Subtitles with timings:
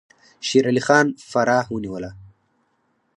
[0.47, 2.11] شیر علي خان فراه ونیوله.